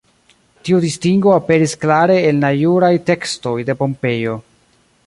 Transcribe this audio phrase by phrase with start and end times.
[0.69, 4.39] Tiu distingo aperis klare en la juraj tekstoj de Pompejo.